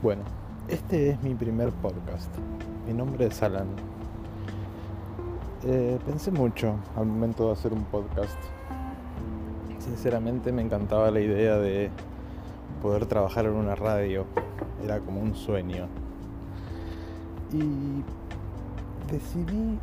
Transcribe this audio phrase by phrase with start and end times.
[0.00, 0.22] Bueno,
[0.68, 2.30] este es mi primer podcast.
[2.86, 3.66] Mi nombre es Alan.
[5.64, 8.38] Eh, pensé mucho al momento de hacer un podcast.
[9.80, 11.90] Sinceramente me encantaba la idea de
[12.80, 14.24] poder trabajar en una radio.
[14.84, 15.88] Era como un sueño.
[17.52, 18.04] Y
[19.10, 19.80] decidí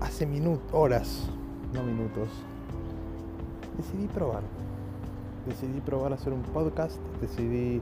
[0.00, 1.30] hace minutos, horas,
[1.72, 2.28] no minutos,
[3.76, 4.42] decidí probar.
[5.46, 7.80] Decidí probar hacer un podcast, decidí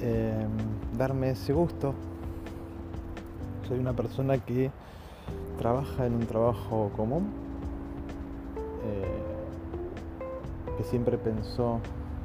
[0.00, 0.50] Em,
[0.96, 1.94] darme ese gusto.
[3.68, 4.70] Soy una persona que
[5.58, 7.28] trabaja en un trabajo común,
[8.84, 9.22] eh,
[10.76, 11.80] que siempre pensó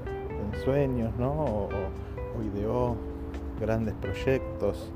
[0.08, 1.32] en sueños, ¿no?
[1.32, 1.70] O,
[2.56, 2.96] ideó
[3.60, 4.90] grandes proyectos,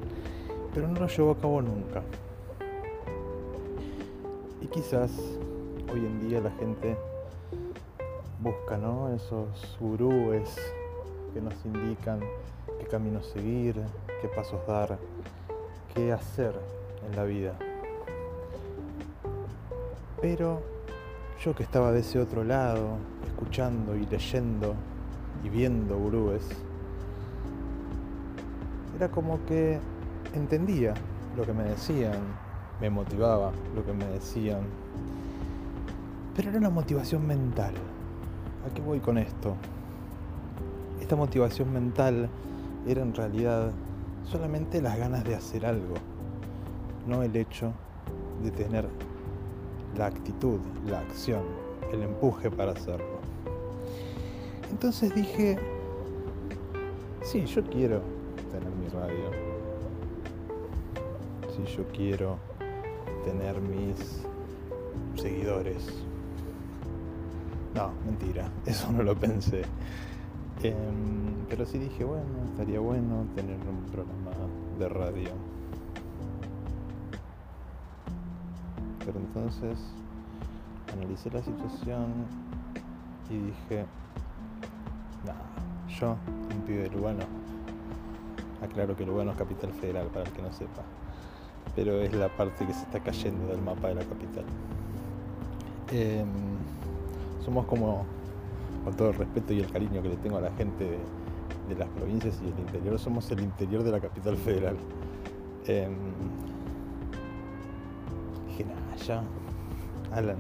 [0.74, 2.02] pero no los llevó a cabo nunca.
[4.62, 5.12] Y quizás
[5.92, 6.96] hoy en día la gente
[8.42, 9.14] busca, ¿no?
[9.14, 10.58] Esos gurúes
[11.34, 12.20] que nos indican
[12.80, 13.76] qué camino seguir,
[14.22, 14.98] qué pasos dar,
[15.94, 16.54] qué hacer
[17.10, 17.54] en la vida.
[20.22, 20.62] Pero
[21.44, 24.76] yo que estaba de ese otro lado, escuchando y leyendo
[25.44, 26.48] y viendo gurúes,
[28.96, 29.80] era como que
[30.34, 30.94] entendía
[31.36, 32.20] lo que me decían,
[32.80, 34.62] me motivaba lo que me decían,
[36.36, 37.74] pero era una motivación mental.
[38.66, 39.56] ¿A qué voy con esto?
[41.02, 42.30] Esta motivación mental
[42.88, 43.72] era en realidad
[44.26, 45.96] solamente las ganas de hacer algo,
[47.08, 47.74] no el hecho
[48.44, 48.88] de tener
[49.98, 51.44] la actitud, la acción,
[51.92, 53.20] el empuje para hacerlo.
[54.72, 55.58] Entonces dije,
[57.22, 58.02] sí, yo quiero
[58.52, 59.32] tener mi radio,
[61.56, 62.38] sí, yo quiero
[63.24, 64.24] tener mis
[65.16, 65.88] seguidores.
[67.76, 69.64] No, mentira, eso no lo pensé.
[70.64, 74.32] Em, pero sí dije, bueno, estaría bueno tener un programa
[74.80, 75.30] de radio.
[79.06, 79.78] Pero entonces
[80.94, 82.14] analicé la situación
[83.30, 83.86] y dije,
[85.26, 85.34] nah,
[86.00, 86.16] yo,
[86.56, 87.26] un pibe de Lugano,
[88.62, 90.84] aclaro que Lugano es capital federal para el que no sepa,
[91.76, 94.46] pero es la parte que se está cayendo del mapa de la capital.
[95.92, 96.30] Em,
[97.44, 98.06] somos como
[98.84, 101.90] con todo el respeto y el cariño que le tengo a la gente de, las
[101.90, 104.76] provincias y del interior, somos el interior de la capital federal.
[105.66, 105.88] Eh,
[108.48, 109.24] dije, nada, ya,
[110.12, 110.38] Alan,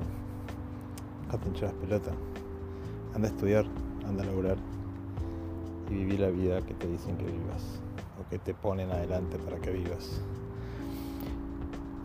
[1.26, 2.14] déjate hinchar las pelotas,
[3.16, 3.66] anda a estudiar,
[4.06, 4.58] anda a lograr
[5.90, 7.80] y vivir la vida que te dicen que vivas
[8.20, 10.22] o que te ponen adelante para que vivas.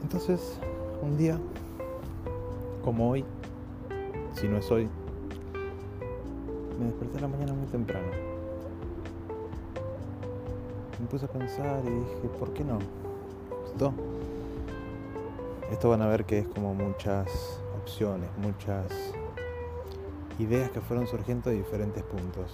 [0.02, 0.58] Entonces,
[1.02, 1.38] un día
[2.82, 3.24] como hoy,
[4.34, 4.88] si no es hoy,
[6.88, 8.08] desperté la mañana muy temprano.
[10.98, 12.78] Me a pensar y dije, ¿por qué no?
[13.66, 13.92] Esto,
[15.70, 18.86] esto van a ver que es como muchas opciones, muchas
[20.38, 22.52] ideas que fueron surgiendo de diferentes puntos.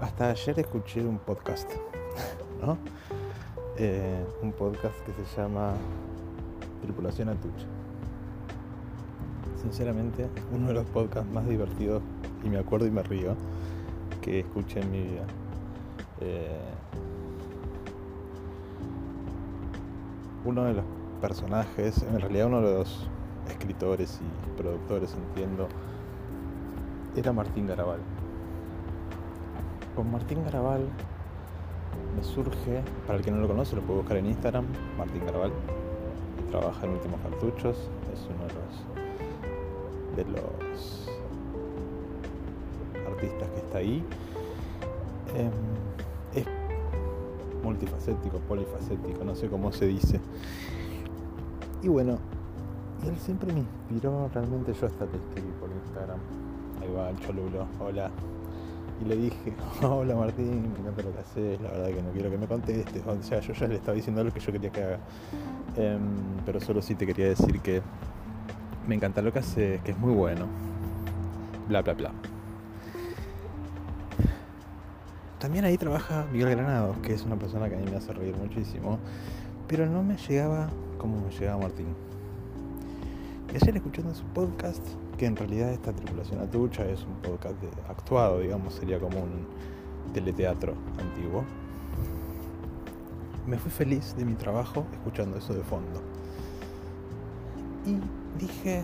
[0.00, 1.70] Hasta ayer escuché un podcast,
[2.60, 2.76] ¿no?
[3.76, 5.72] Eh, un podcast que se llama
[6.82, 7.73] Tripulación Atucha
[9.64, 12.02] sinceramente, uno de los podcasts más divertidos,
[12.44, 13.34] y me acuerdo y me río,
[14.20, 15.24] que escuché en mi vida.
[16.20, 16.60] Eh,
[20.44, 20.84] uno de los
[21.22, 23.08] personajes, en realidad uno de los
[23.48, 25.68] escritores y productores, entiendo,
[27.16, 28.00] era Martín Garabal.
[29.96, 30.82] Con Martín Garabal
[32.14, 34.66] me surge, para el que no lo conoce, lo puedo buscar en Instagram,
[34.98, 35.52] Martín Garabal.
[36.50, 39.03] Trabaja en Últimos Cartuchos, es uno de los
[40.16, 41.08] de los
[43.06, 44.04] artistas que está ahí.
[45.36, 45.50] Em,
[46.34, 46.46] es
[47.62, 50.20] multifacético, polifacético, no sé cómo se dice.
[51.82, 52.18] Y bueno,
[53.06, 56.18] él siempre me inspiró, realmente yo hasta te escribí por Instagram.
[56.80, 58.10] Ahí va el cholulo, hola.
[59.02, 59.52] Y le dije,
[59.82, 63.02] hola Martín, me encanta lo que haces, la verdad que no quiero que me contestes.
[63.06, 64.98] O sea, yo ya le estaba diciendo lo que yo quería que haga.
[65.76, 66.00] Em,
[66.46, 67.82] pero solo sí te quería decir que
[68.86, 70.46] me encanta lo que hace, que es muy bueno.
[71.68, 72.12] Bla, bla, bla.
[75.38, 78.34] También ahí trabaja Miguel Granados, que es una persona que a mí me hace reír
[78.36, 78.98] muchísimo,
[79.68, 81.88] pero no me llegaba como me llegaba Martín.
[83.52, 84.82] Y ayer escuchando su podcast,
[85.18, 87.56] que en realidad esta tripulación atucha es un podcast
[87.88, 89.46] actuado, digamos, sería como un
[90.12, 91.44] teleteatro antiguo.
[93.46, 96.00] Me fui feliz de mi trabajo escuchando eso de fondo.
[97.84, 97.98] Y
[98.38, 98.82] dije,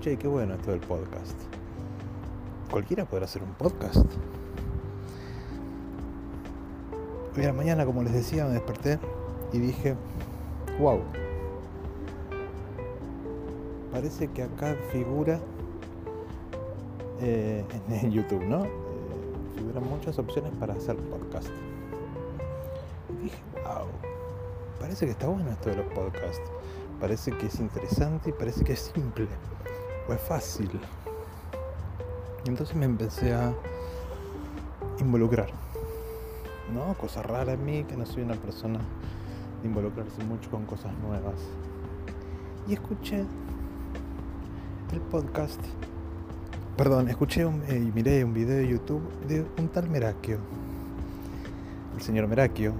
[0.00, 1.36] che, qué bueno esto del podcast.
[2.70, 4.06] Cualquiera podrá hacer un podcast.
[7.36, 8.98] Hoy a la mañana, como les decía, me desperté
[9.52, 9.96] y dije,
[10.78, 11.00] wow,
[13.92, 15.40] parece que acá figura
[17.20, 18.64] eh, en YouTube, ¿no?
[18.64, 18.70] Eh,
[19.56, 21.48] figuran muchas opciones para hacer podcast.
[23.10, 23.86] Y dije, wow,
[24.78, 26.59] parece que está bueno esto de los podcasts.
[27.00, 29.26] Parece que es interesante y parece que es simple
[30.06, 30.70] o es fácil.
[32.46, 33.54] Entonces me empecé a
[34.98, 35.48] involucrar.
[36.74, 36.94] ¿No?
[36.94, 38.80] Cosa rara en mí, que no soy una persona
[39.62, 41.40] de involucrarse mucho con cosas nuevas.
[42.68, 43.24] Y escuché
[44.92, 45.60] el podcast.
[46.76, 50.38] Perdón, escuché eh, y miré un video de YouTube de un tal Merakio.
[51.96, 52.74] El señor Merakio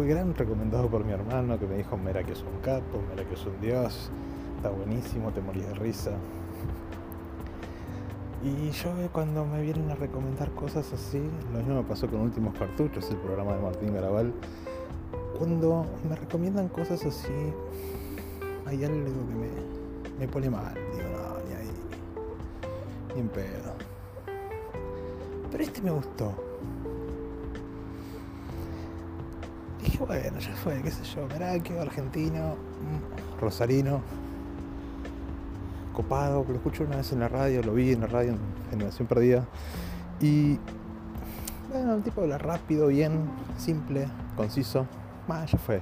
[0.00, 3.44] fue gran recomendado por mi hermano que me dijo Merakio es un capo, Merakio es
[3.44, 4.10] un dios,
[4.56, 6.12] está buenísimo, te morís de risa.
[8.42, 11.20] Y yo cuando me vienen a recomendar cosas así,
[11.52, 14.32] lo mismo me pasó con Últimos Cartuchos, el programa de Martín Garabal,
[15.36, 17.52] cuando me recomiendan cosas así,
[18.64, 19.50] hay algo que me,
[20.18, 21.70] me pone mal, digo, no, ni ahí,
[23.14, 23.74] ni en pedo.
[25.50, 26.49] Pero este me gustó.
[29.82, 34.00] Dije, bueno, ya fue, qué sé yo, Merakio, argentino, mm, rosarino,
[35.92, 38.38] copado, lo escucho una vez en la radio, lo vi en la radio en
[38.70, 39.44] Generación Perdida.
[40.20, 40.58] Y
[41.70, 44.06] bueno, el tipo habla rápido, bien, simple,
[44.36, 44.86] conciso.
[45.28, 45.80] Más, ya fue.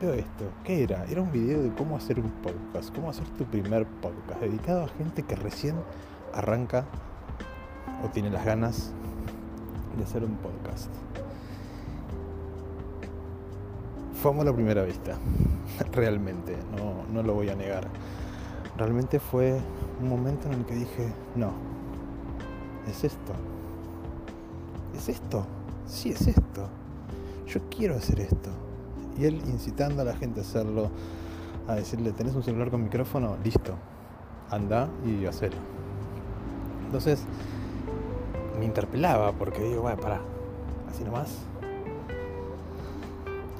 [0.00, 1.04] Veo esto, ¿qué era?
[1.04, 4.88] Era un video de cómo hacer un podcast, cómo hacer tu primer podcast, dedicado a
[4.88, 5.76] gente que recién
[6.34, 6.84] arranca
[8.04, 8.92] o tiene las ganas
[9.96, 10.90] de hacer un podcast.
[14.22, 15.18] Fue la primera vista,
[15.92, 17.88] realmente, no, no lo voy a negar
[18.80, 19.60] realmente fue
[20.00, 21.52] un momento en el que dije, no,
[22.88, 23.34] es esto,
[24.96, 25.44] es esto,
[25.86, 26.66] sí es esto,
[27.46, 28.48] yo quiero hacer esto.
[29.18, 30.90] Y él incitando a la gente a hacerlo,
[31.68, 33.74] a decirle, tenés un celular con micrófono, listo,
[34.50, 35.56] anda y hacelo.
[36.86, 37.24] Entonces
[38.58, 40.20] me interpelaba porque digo, bueno, pará,
[40.90, 41.49] así nomás.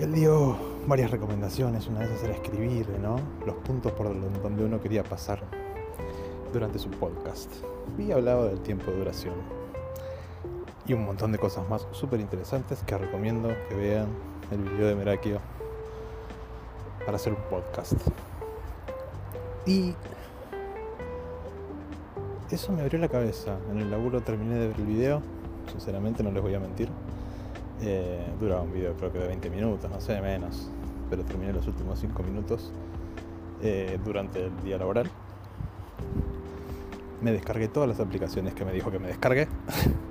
[0.00, 0.56] Él dio
[0.86, 3.16] varias recomendaciones, una de esas era escribir, ¿no?
[3.44, 5.42] Los puntos por donde uno quería pasar
[6.54, 7.52] durante su podcast.
[7.98, 9.34] Y hablaba del tiempo de duración.
[10.86, 14.06] Y un montón de cosas más súper interesantes que recomiendo que vean
[14.50, 15.38] el video de Merakio
[17.04, 17.92] para hacer un podcast.
[19.66, 19.94] Y
[22.50, 23.58] eso me abrió la cabeza.
[23.70, 25.20] En el laburo terminé de ver el video,
[25.70, 26.88] sinceramente no les voy a mentir.
[27.82, 30.70] Eh, duraba un video creo que de 20 minutos, no sé, menos,
[31.08, 32.72] pero terminé los últimos 5 minutos
[33.62, 35.10] eh, durante el día laboral.
[37.22, 39.48] Me descargué todas las aplicaciones que me dijo que me descargue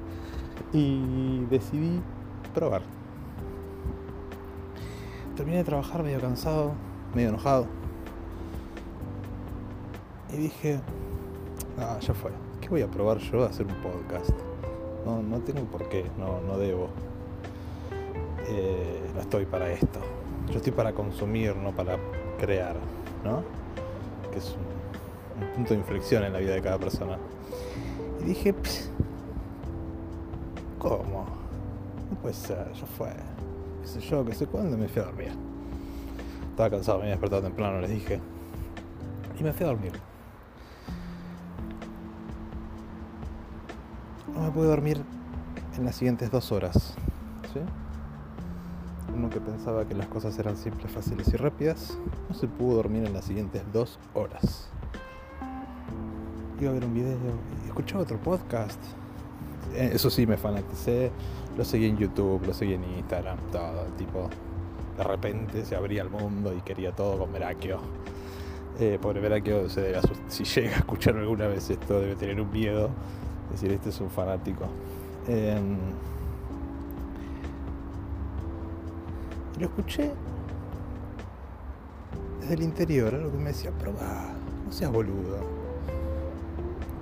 [0.74, 2.02] y decidí
[2.54, 2.82] probar.
[5.36, 6.74] Terminé de trabajar medio cansado,
[7.14, 7.68] medio enojado.
[10.32, 10.80] Y dije,
[11.78, 12.32] ah, ya fue.
[12.62, 14.32] ¿Qué voy a probar yo a hacer un podcast?
[15.06, 16.90] No, no tengo por qué, no, no debo.
[18.52, 20.00] Eh, no estoy para esto.
[20.50, 21.98] Yo estoy para consumir, no para
[22.40, 22.76] crear,
[23.24, 23.44] ¿no?
[24.32, 24.56] Que es
[25.40, 27.18] un, punto de inflexión en la vida de cada persona.
[28.22, 28.56] Y dije,
[30.80, 31.28] ¿cómo?
[32.10, 33.10] No puede ser, ya fue.
[33.82, 34.26] ¿Qué sé yo?
[34.26, 34.76] ¿Qué sé cuándo?
[34.78, 35.32] Me fui a dormir.
[36.50, 38.20] Estaba cansado, me había despertado temprano, les dije.
[39.40, 39.94] Y me fui a dormir.
[44.34, 45.04] No me pude dormir
[45.78, 46.96] en las siguientes dos horas.
[47.54, 47.60] ¿Sí?
[49.30, 53.14] Que pensaba que las cosas eran simples, fáciles y rápidas, no se pudo dormir en
[53.14, 54.70] las siguientes dos horas.
[56.60, 57.18] Iba a ver un video
[57.64, 58.80] y escuchaba otro podcast.
[59.74, 61.12] Eh, eso sí, me fanaticé,
[61.58, 64.30] lo seguí en YouTube, lo seguí en Instagram, todo, tipo,
[64.98, 67.80] de repente se abría el mundo y quería todo con Merakio.
[68.80, 72.52] Eh, pobre Merakio, se debe si llega a escuchar alguna vez esto, debe tener un
[72.52, 72.90] miedo,
[73.52, 74.66] decir, este es un fanático.
[75.28, 75.78] Em,
[79.60, 80.12] lo escuché
[82.42, 84.34] desde el interior, algo que me decía, probá,
[84.66, 85.38] no seas boludo.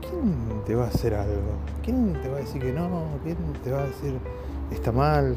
[0.01, 1.53] ¿Quién te va a hacer algo?
[1.83, 3.07] ¿Quién te va a decir que no?
[3.23, 4.19] ¿Quién te va a decir
[4.71, 5.35] está mal?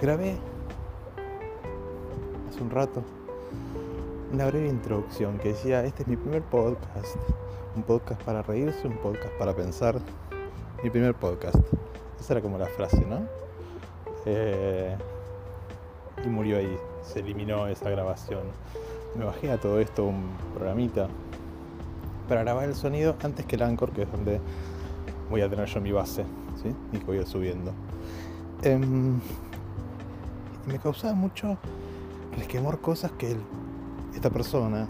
[0.00, 0.36] Grabé
[2.48, 3.02] hace un rato
[4.32, 7.16] una breve introducción que decía, este es mi primer podcast,
[7.74, 9.98] un podcast para reírse, un podcast para pensar,
[10.82, 11.56] mi primer podcast.
[12.18, 13.26] Esa era como la frase, ¿no?
[14.26, 14.96] Eh,
[16.24, 18.42] y murió ahí, se eliminó esa grabación.
[19.16, 21.08] Me bajé a todo esto un programita
[22.28, 24.40] para grabar el sonido antes que el Anchor, que es donde
[25.30, 26.24] voy a tener yo mi base.
[26.62, 26.74] ¿sí?
[26.92, 27.72] Y que voy a subiendo.
[28.62, 29.18] Em,
[30.66, 31.56] me causaba mucho
[32.36, 33.36] resquemor cosas que
[34.14, 34.86] esta persona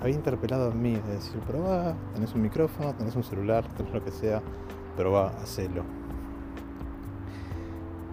[0.00, 3.92] había interpelado en mí, de decir, pero va, tenés un micrófono, tenés un celular, tenés
[3.92, 4.42] lo que sea,
[4.96, 5.84] pero va, hacelo.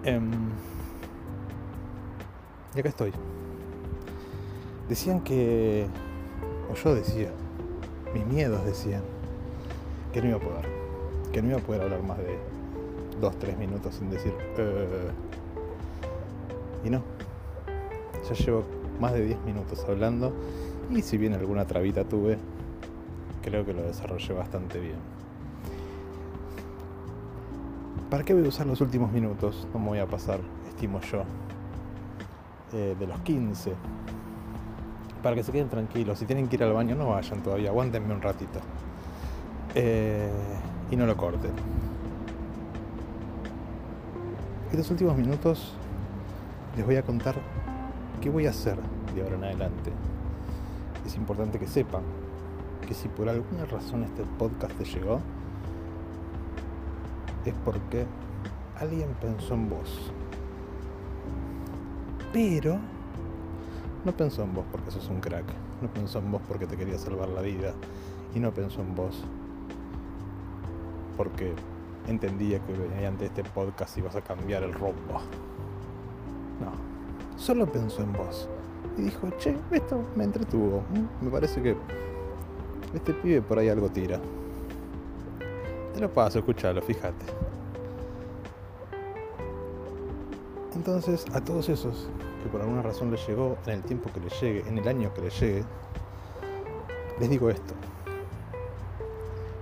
[0.04, 0.30] Em,
[2.74, 3.12] y acá estoy.
[4.88, 5.86] Decían que,
[6.70, 7.30] o yo decía,
[8.14, 9.02] mis miedos decían,
[10.12, 10.66] que no iba a poder,
[11.32, 12.38] que no iba a poder hablar más de
[13.20, 15.10] dos, tres minutos sin decir, eh".
[16.84, 17.02] y no,
[18.28, 18.64] ya llevo
[18.98, 20.32] más de 10 minutos hablando
[20.90, 22.38] y si bien alguna trabita tuve,
[23.42, 25.19] creo que lo desarrollé bastante bien.
[28.10, 29.68] ¿Para qué voy a usar los últimos minutos?
[29.72, 31.22] No me voy a pasar, estimo yo,
[32.72, 33.72] eh, de los 15.
[35.22, 36.18] Para que se queden tranquilos.
[36.18, 37.70] Si tienen que ir al baño, no vayan todavía.
[37.70, 38.58] Aguántenme un ratito.
[39.74, 40.28] Eh,
[40.90, 41.52] y no lo corten.
[44.72, 45.72] Estos últimos minutos
[46.76, 47.36] les voy a contar
[48.20, 48.76] qué voy a hacer
[49.14, 49.92] de ahora en adelante
[51.10, 52.02] es importante que sepan
[52.86, 55.20] que si por alguna razón este podcast te llegó,
[57.44, 58.06] es porque
[58.78, 60.12] alguien pensó en vos.
[62.32, 62.78] Pero
[64.04, 65.46] no pensó en vos porque sos un crack,
[65.82, 67.74] no pensó en vos porque te quería salvar la vida
[68.34, 69.24] y no pensó en vos
[71.16, 71.52] porque
[72.06, 75.20] entendía que mediante este podcast ibas a cambiar el rumbo.
[76.60, 76.72] No,
[77.36, 78.48] solo pensó en vos
[78.96, 80.82] y dijo, che, esto me entretuvo.
[81.20, 81.76] Me parece que
[82.94, 84.20] este pibe por ahí algo tira.
[86.00, 87.26] Lo paso, escuchalo, fíjate.
[90.74, 92.08] Entonces, a todos esos
[92.42, 95.12] que por alguna razón les llegó, en el tiempo que les llegue, en el año
[95.12, 95.62] que les llegue,
[97.18, 97.74] les digo esto.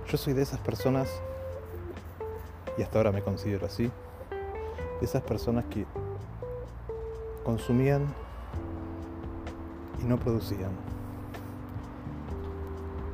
[0.09, 1.09] Yo soy de esas personas,
[2.77, 3.91] y hasta ahora me considero así,
[5.01, 5.85] de esas personas que
[7.43, 8.05] consumían
[10.01, 10.71] y no producían.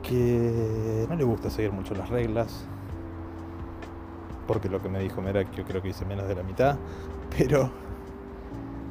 [0.03, 2.67] Que no le gusta seguir mucho las reglas,
[4.47, 6.77] porque lo que me dijo Merak yo creo que hice menos de la mitad,
[7.37, 7.69] pero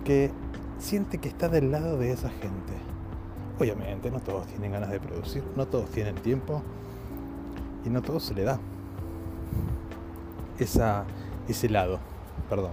[0.04, 0.30] que
[0.78, 2.73] siente que está del lado de esa gente.
[3.58, 6.62] Obviamente no todos tienen ganas de producir, no todos tienen tiempo
[7.84, 8.58] y no todos se le da
[10.58, 11.04] esa,
[11.49, 11.99] ese lado,
[12.49, 12.73] perdón.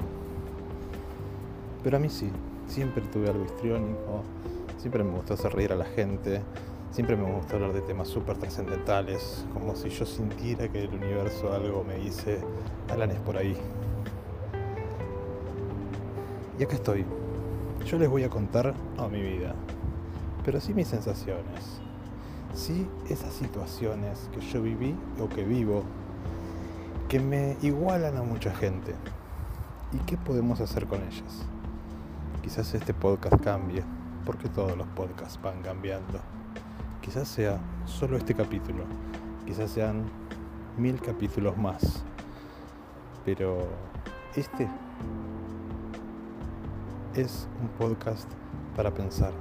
[1.83, 2.31] Pero a mí sí,
[2.67, 4.23] siempre tuve algo histriónico,
[4.81, 6.41] Siempre me gustó hacer reír a la gente,
[7.01, 11.51] siempre me gustó hablar de temas súper trascendentales, como si yo sintiera que el universo
[11.51, 12.37] algo me dice,
[12.91, 13.57] Alan es por ahí.
[16.59, 17.03] Y acá estoy.
[17.87, 19.55] Yo les voy a contar, no mi vida,
[20.45, 21.81] pero sí mis sensaciones.
[22.53, 25.81] Sí esas situaciones que yo viví o que vivo,
[27.09, 28.93] que me igualan a mucha gente.
[29.91, 31.47] ¿Y qué podemos hacer con ellas?
[32.43, 33.83] Quizás este podcast cambie
[34.23, 36.19] porque todos los podcasts van cambiando.
[37.01, 38.83] Quizás sea solo este capítulo,
[39.45, 40.03] quizás sean
[40.77, 42.03] mil capítulos más,
[43.25, 43.67] pero
[44.35, 44.69] este
[47.15, 48.29] es un podcast
[48.75, 49.33] para pensar,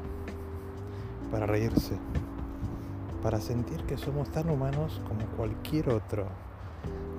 [1.30, 1.98] para reírse,
[3.22, 6.26] para sentir que somos tan humanos como cualquier otro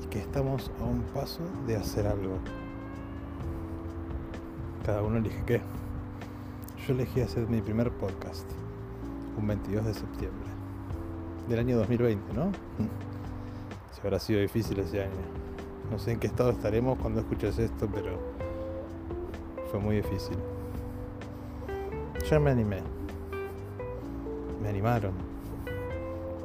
[0.04, 2.40] y que estamos a un paso de hacer algo.
[4.84, 5.62] Cada uno elige qué.
[6.88, 8.50] Yo elegí hacer mi primer podcast,
[9.42, 10.50] un 22 de septiembre
[11.50, 12.52] del año 2020, ¿no?
[13.92, 15.12] Si habrá sido difícil ese año.
[15.92, 18.18] No sé en qué estado estaremos cuando escuches esto, pero
[19.72, 20.38] fue muy difícil.
[22.30, 22.82] Ya me animé.
[24.62, 25.14] Me animaron.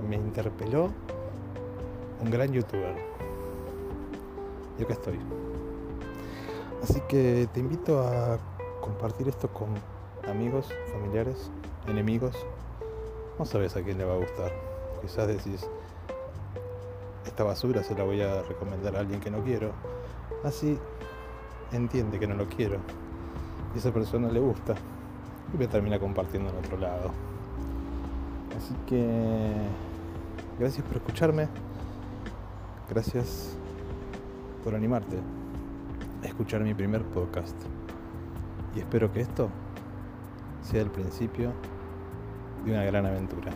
[0.09, 0.91] Me interpeló
[2.21, 2.97] un gran youtuber.
[4.79, 5.19] Y acá estoy.
[6.83, 8.38] Así que te invito a
[8.81, 9.69] compartir esto con
[10.29, 11.50] amigos, familiares,
[11.87, 12.35] enemigos,
[13.38, 14.52] no sabes a quién le va a gustar.
[15.02, 15.69] Quizás decís,
[17.26, 19.73] esta basura se la voy a recomendar a alguien que no quiero.
[20.45, 20.78] Así
[21.73, 22.78] entiende que no lo quiero.
[23.75, 24.75] Y esa persona le gusta.
[25.52, 27.11] Y me termina compartiendo en otro lado.
[28.57, 29.52] Así que
[30.59, 31.49] gracias por escucharme.
[32.88, 33.57] Gracias
[34.64, 35.19] por animarte
[36.23, 37.57] a escuchar mi primer podcast.
[38.75, 39.50] Y espero que esto
[40.62, 41.52] sea el principio
[42.67, 43.53] de una gran aventura.